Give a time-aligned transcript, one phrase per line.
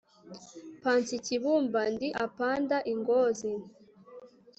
[0.81, 3.51] panzi, kibumba, ndjiapanda, i ngozi